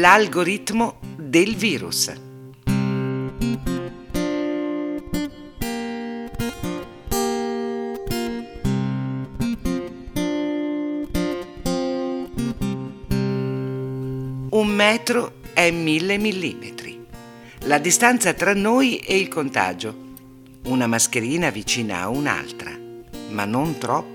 L'algoritmo 0.00 0.98
del 1.18 1.54
virus. 1.56 2.10
Un 14.48 14.68
metro 14.68 15.32
è 15.52 15.70
mille 15.70 16.16
millimetri. 16.16 17.04
La 17.64 17.76
distanza 17.76 18.32
tra 18.32 18.54
noi 18.54 19.00
e 19.00 19.18
il 19.18 19.28
contagio. 19.28 19.94
Una 20.64 20.86
mascherina 20.86 21.50
vicina 21.50 22.00
a 22.00 22.08
un'altra, 22.08 22.74
ma 23.32 23.44
non 23.44 23.76
troppo. 23.76 24.09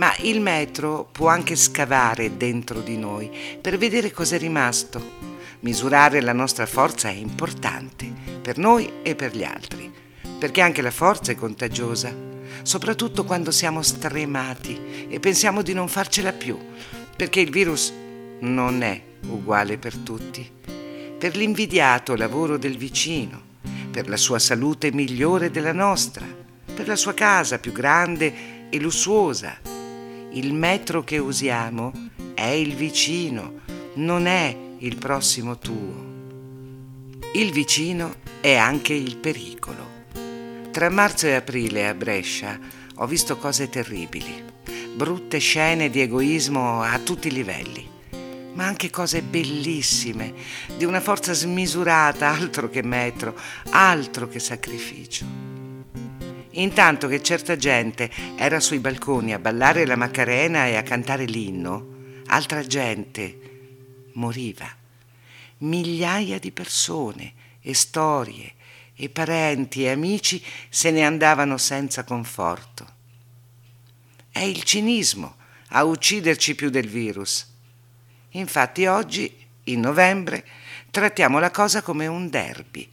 Ma 0.00 0.14
il 0.20 0.40
metro 0.40 1.06
può 1.12 1.28
anche 1.28 1.54
scavare 1.56 2.38
dentro 2.38 2.80
di 2.80 2.96
noi 2.96 3.30
per 3.60 3.76
vedere 3.76 4.10
cos'è 4.10 4.38
rimasto. 4.38 5.18
Misurare 5.60 6.22
la 6.22 6.32
nostra 6.32 6.64
forza 6.64 7.10
è 7.10 7.12
importante 7.12 8.10
per 8.40 8.56
noi 8.56 8.90
e 9.02 9.14
per 9.14 9.36
gli 9.36 9.44
altri, 9.44 9.92
perché 10.38 10.62
anche 10.62 10.80
la 10.80 10.90
forza 10.90 11.32
è 11.32 11.34
contagiosa, 11.34 12.16
soprattutto 12.62 13.26
quando 13.26 13.50
siamo 13.50 13.82
stremati 13.82 15.06
e 15.10 15.20
pensiamo 15.20 15.60
di 15.60 15.74
non 15.74 15.86
farcela 15.86 16.32
più, 16.32 16.58
perché 17.14 17.40
il 17.40 17.50
virus 17.50 17.92
non 18.38 18.80
è 18.80 18.98
uguale 19.28 19.76
per 19.76 19.98
tutti. 19.98 20.50
Per 21.18 21.36
l'invidiato 21.36 22.16
lavoro 22.16 22.56
del 22.56 22.78
vicino, 22.78 23.38
per 23.90 24.08
la 24.08 24.16
sua 24.16 24.38
salute 24.38 24.92
migliore 24.92 25.50
della 25.50 25.74
nostra, 25.74 26.24
per 26.74 26.88
la 26.88 26.96
sua 26.96 27.12
casa 27.12 27.58
più 27.58 27.72
grande 27.72 28.68
e 28.70 28.80
lussuosa. 28.80 29.79
Il 30.32 30.54
metro 30.54 31.02
che 31.02 31.18
usiamo 31.18 31.92
è 32.34 32.46
il 32.46 32.76
vicino, 32.76 33.62
non 33.94 34.26
è 34.26 34.56
il 34.78 34.96
prossimo 34.96 35.58
tuo. 35.58 36.08
Il 37.34 37.50
vicino 37.50 38.14
è 38.40 38.54
anche 38.54 38.94
il 38.94 39.16
pericolo. 39.16 39.88
Tra 40.70 40.88
marzo 40.88 41.26
e 41.26 41.34
aprile 41.34 41.88
a 41.88 41.94
Brescia 41.94 42.58
ho 42.94 43.06
visto 43.06 43.36
cose 43.38 43.68
terribili, 43.68 44.44
brutte 44.94 45.38
scene 45.38 45.90
di 45.90 46.00
egoismo 46.00 46.80
a 46.80 46.96
tutti 47.00 47.26
i 47.26 47.32
livelli 47.32 47.88
ma 48.52 48.66
anche 48.66 48.90
cose 48.90 49.22
bellissime, 49.22 50.34
di 50.76 50.84
una 50.84 51.00
forza 51.00 51.32
smisurata, 51.32 52.28
altro 52.28 52.68
che 52.68 52.82
metro, 52.82 53.34
altro 53.70 54.28
che 54.28 54.40
sacrificio. 54.40 55.59
Intanto 56.52 57.06
che 57.08 57.22
certa 57.22 57.56
gente 57.56 58.10
era 58.36 58.60
sui 58.60 58.78
balconi 58.78 59.32
a 59.32 59.38
ballare 59.38 59.86
la 59.86 59.96
Macarena 59.96 60.66
e 60.66 60.76
a 60.76 60.82
cantare 60.82 61.24
l'inno, 61.24 62.22
altra 62.26 62.62
gente 62.66 63.38
moriva. 64.14 64.68
Migliaia 65.58 66.38
di 66.38 66.50
persone 66.50 67.32
e 67.60 67.74
storie 67.74 68.54
e 68.94 69.08
parenti 69.08 69.84
e 69.84 69.90
amici 69.90 70.42
se 70.68 70.90
ne 70.90 71.04
andavano 71.04 71.56
senza 71.56 72.04
conforto. 72.04 72.86
È 74.30 74.40
il 74.40 74.62
cinismo 74.62 75.36
a 75.68 75.84
ucciderci 75.84 76.54
più 76.54 76.70
del 76.70 76.88
virus 76.88 77.48
Infatti 78.34 78.86
oggi, 78.86 79.34
in 79.64 79.80
novembre, 79.80 80.46
trattiamo 80.90 81.40
la 81.40 81.50
cosa 81.50 81.82
come 81.82 82.06
un 82.06 82.28
derby, 82.28 82.88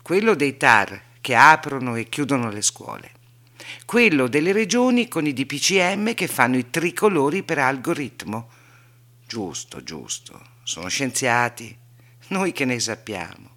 quello 0.00 0.34
dei 0.34 0.56
TAR 0.56 1.02
che 1.28 1.34
aprono 1.34 1.94
e 1.96 2.08
chiudono 2.08 2.48
le 2.48 2.62
scuole, 2.62 3.10
quello 3.84 4.28
delle 4.28 4.50
regioni 4.50 5.08
con 5.08 5.26
i 5.26 5.34
DPCM 5.34 6.14
che 6.14 6.26
fanno 6.26 6.56
i 6.56 6.70
tricolori 6.70 7.42
per 7.42 7.58
algoritmo. 7.58 8.48
Giusto, 9.26 9.82
giusto, 9.82 10.40
sono 10.62 10.88
scienziati, 10.88 11.76
noi 12.28 12.52
che 12.52 12.64
ne 12.64 12.80
sappiamo. 12.80 13.56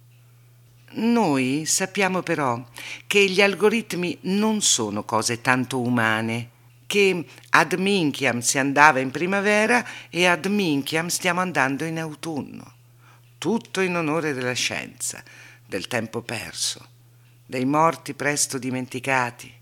Noi 0.96 1.64
sappiamo 1.64 2.20
però 2.20 2.62
che 3.06 3.24
gli 3.24 3.40
algoritmi 3.40 4.18
non 4.24 4.60
sono 4.60 5.04
cose 5.04 5.40
tanto 5.40 5.80
umane 5.80 6.50
che 6.86 7.24
ad 7.48 7.72
minchiam 7.72 8.40
si 8.40 8.58
andava 8.58 8.98
in 8.98 9.10
primavera 9.10 9.82
e 10.10 10.26
ad 10.26 10.44
minchiam 10.44 11.06
stiamo 11.06 11.40
andando 11.40 11.86
in 11.86 11.98
autunno. 11.98 12.70
Tutto 13.38 13.80
in 13.80 13.96
onore 13.96 14.34
della 14.34 14.52
scienza, 14.52 15.22
del 15.64 15.86
tempo 15.86 16.20
perso, 16.20 16.90
dei 17.52 17.66
morti 17.66 18.14
presto 18.14 18.56
dimenticati, 18.56 19.52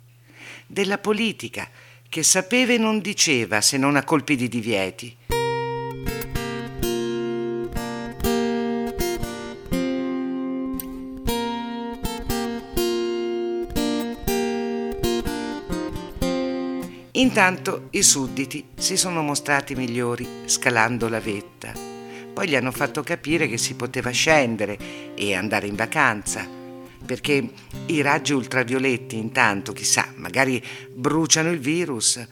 della 0.65 0.99
politica 0.99 1.69
che 2.09 2.23
sapeva 2.23 2.73
e 2.73 2.78
non 2.78 3.01
diceva 3.01 3.61
se 3.61 3.78
non 3.78 3.97
a 3.97 4.05
colpi 4.05 4.37
di 4.37 4.47
divieti 4.47 5.17
Intanto 17.15 17.89
i 17.91 18.03
sudditi 18.03 18.69
si 18.77 18.97
sono 18.97 19.21
mostrati 19.21 19.75
migliori 19.75 20.27
scalando 20.45 21.09
la 21.09 21.21
vetta. 21.21 21.73
Poi 22.33 22.49
gli 22.49 22.55
hanno 22.55 22.71
fatto 22.71 23.03
capire 23.03 23.49
che 23.49 23.59
si 23.59 23.75
poteva 23.75 24.11
scendere 24.11 24.79
e 25.15 25.34
andare 25.34 25.67
in 25.67 25.75
vacanza, 25.75 26.59
perché 27.05 27.53
i 27.87 28.00
raggi 28.03 28.33
ultravioletti 28.33 29.16
intanto, 29.16 29.72
chissà, 29.72 30.12
magari 30.16 30.62
bruciano 30.93 31.50
il 31.50 31.59
virus. 31.59 32.25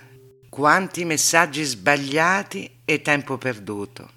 Quanti 0.48 1.04
messaggi 1.04 1.62
sbagliati 1.62 2.70
e 2.84 3.02
tempo 3.02 3.38
perduto. 3.38 4.10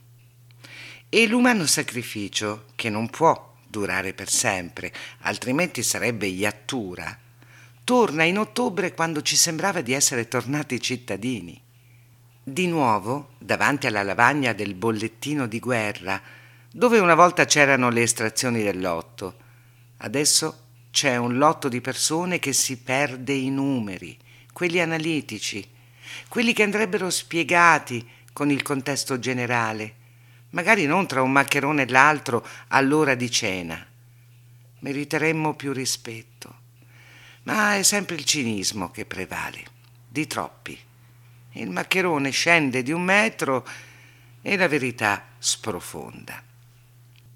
E 1.10 1.28
l'umano 1.28 1.66
sacrificio, 1.66 2.66
che 2.76 2.90
non 2.90 3.10
può 3.10 3.56
durare 3.68 4.14
per 4.14 4.30
sempre, 4.30 4.92
altrimenti 5.22 5.84
sarebbe 5.84 6.28
iattura, 6.28 7.18
torna 7.84 8.24
in 8.24 8.38
ottobre 8.38 8.94
quando 8.94 9.22
ci 9.22 9.36
sembrava 9.36 9.82
di 9.82 9.94
essere 9.94 10.28
tornati 10.28 10.80
cittadini. 10.80 11.60
Di 12.44 12.68
nuovo, 12.68 13.32
davanti 13.38 13.88
alla 13.88 14.04
lavagna 14.04 14.54
del 14.54 14.74
bollettino 14.74 15.48
di 15.48 15.60
guerra, 15.60 16.22
dove 16.72 17.00
una 17.00 17.16
volta 17.16 17.46
c'erano 17.46 17.90
le 17.90 18.02
estrazioni 18.02 18.64
del 18.64 18.80
lotto, 18.80 19.36
adesso 20.02 20.60
c'è 20.92 21.16
un 21.16 21.38
lotto 21.38 21.70
di 21.70 21.82
persone 21.82 22.38
che 22.38 22.54
si 22.54 22.78
perde 22.78 23.34
i 23.34 23.50
numeri, 23.50 24.18
quelli 24.54 24.80
analitici, 24.80 25.68
quelli 26.28 26.54
che 26.54 26.64
andrebbero 26.64 27.10
spiegati 27.10 28.08
con 28.34 28.52
il 28.52 28.62
contesto 28.62 29.18
generale, 29.18 29.96
magari 30.52 30.86
non 30.86 31.08
tra 31.08 31.22
un 31.22 31.32
maccherone 31.32 31.84
e 31.84 31.88
l'altro 31.88 32.46
all'ora 32.68 33.16
di 33.16 33.32
cena. 33.32 33.86
Meriteremmo 34.80 35.56
più 35.56 35.72
rispetto 35.74 36.60
ma 37.44 37.76
è 37.76 37.84
sempre 37.84 38.16
il 38.16 38.24
cinismo 38.24 38.92
che 38.92 39.06
prevale, 39.06 39.64
di 40.08 40.28
troppi. 40.28 40.78
Il 41.54 41.70
maccherone 41.70 42.30
scende 42.30 42.84
di 42.84 42.92
un 42.92 43.02
metro 43.02 43.68
e 44.42 44.56
la 44.56 44.68
verità 44.68 45.26
sprofonda. 45.38 46.42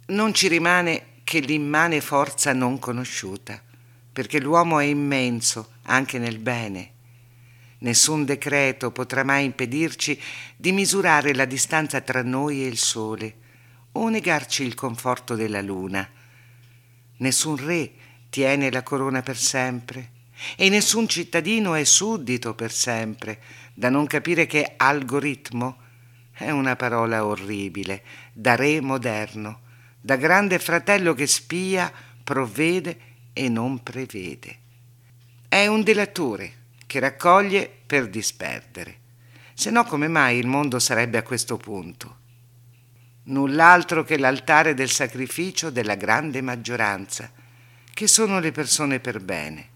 Non 0.07 0.33
ci 0.33 0.47
rimane 0.47 1.13
che 1.25 1.39
l'immane 1.39 2.01
forza 2.01 2.53
non 2.53 2.77
conosciuta, 2.77 3.59
perché 4.13 4.39
l'uomo 4.39 4.79
è 4.79 4.85
immenso 4.85 5.71
anche 5.87 6.19
nel 6.19 6.37
bene. 6.37 6.91
Nessun 7.79 8.25
decreto 8.25 8.91
potrà 8.91 9.23
mai 9.23 9.43
impedirci 9.43 10.21
di 10.55 10.71
misurare 10.71 11.33
la 11.33 11.45
distanza 11.45 11.99
tra 12.01 12.21
noi 12.21 12.63
e 12.63 12.67
il 12.67 12.77
sole 12.77 13.35
o 13.93 14.07
negarci 14.07 14.63
il 14.63 14.75
conforto 14.75 15.35
della 15.35 15.61
luna. 15.61 16.07
Nessun 17.17 17.57
re 17.57 17.91
tiene 18.29 18.69
la 18.69 18.83
corona 18.83 19.23
per 19.23 19.37
sempre 19.37 20.11
e 20.55 20.69
nessun 20.69 21.07
cittadino 21.07 21.73
è 21.73 21.83
suddito 21.85 22.53
per 22.53 22.71
sempre, 22.71 23.41
da 23.73 23.89
non 23.89 24.05
capire 24.05 24.45
che 24.45 24.73
algoritmo 24.77 25.77
è 26.31 26.51
una 26.51 26.75
parola 26.75 27.25
orribile, 27.25 28.03
da 28.31 28.55
re 28.55 28.79
moderno, 28.79 29.61
da 30.05 30.17
grande 30.17 30.59
fratello 30.59 31.15
che 31.15 31.25
spia, 31.25 31.91
provvede 32.23 32.99
e 33.33 33.49
non 33.49 33.81
prevede. 33.81 34.57
È 35.49 35.65
un 35.65 35.81
delatore 35.81 36.65
che 36.85 36.99
raccoglie 36.99 37.67
per 37.87 38.07
disperdere. 38.07 38.99
Se 39.55 39.71
no 39.71 39.83
come 39.83 40.07
mai 40.07 40.37
il 40.37 40.45
mondo 40.45 40.77
sarebbe 40.77 41.17
a 41.17 41.23
questo 41.23 41.57
punto? 41.57 42.17
Null'altro 43.23 44.03
che 44.03 44.19
l'altare 44.19 44.75
del 44.75 44.91
sacrificio 44.91 45.71
della 45.71 45.95
grande 45.95 46.39
maggioranza, 46.41 47.31
che 47.91 48.05
sono 48.05 48.39
le 48.39 48.51
persone 48.51 48.99
per 48.99 49.19
bene. 49.19 49.69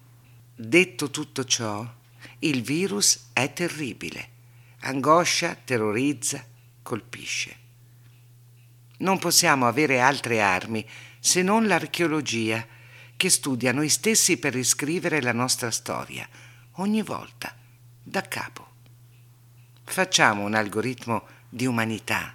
Detto 0.56 1.10
tutto 1.10 1.44
ciò, 1.44 1.92
il 2.38 2.62
virus 2.62 3.30
è 3.34 3.52
terribile, 3.52 4.30
angoscia, 4.82 5.58
terrorizza, 5.66 6.46
colpisce. 6.84 7.69
Non 9.00 9.20
possiamo 9.20 9.68
avere 9.68 10.00
altre 10.00 10.42
armi 10.42 10.86
se 11.20 11.42
non 11.42 11.68
l'archeologia, 11.68 12.66
che 13.16 13.30
studia 13.30 13.74
noi 13.74 13.90
stessi 13.90 14.38
per 14.38 14.54
riscrivere 14.54 15.22
la 15.22 15.34
nostra 15.34 15.72
storia, 15.72 16.28
ogni 16.76 17.02
volta, 17.02 17.54
da 18.02 18.22
capo. 18.22 18.68
Facciamo 19.84 20.44
un 20.44 20.54
algoritmo 20.54 21.28
di 21.50 21.66
umanità, 21.66 22.34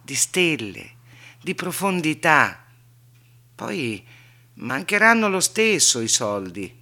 di 0.00 0.14
stelle, 0.14 0.92
di 1.40 1.54
profondità. 1.54 2.64
Poi 3.54 4.06
mancheranno 4.54 5.28
lo 5.28 5.40
stesso 5.40 6.00
i 6.00 6.08
soldi, 6.08 6.72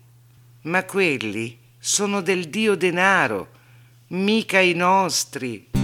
ma 0.62 0.84
quelli 0.84 1.58
sono 1.78 2.20
del 2.20 2.48
dio 2.48 2.74
denaro, 2.74 3.52
mica 4.08 4.60
i 4.60 4.74
nostri. 4.74 5.77